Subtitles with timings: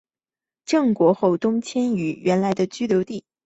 [0.65, 3.23] 郑国在东迁后原来居于留地。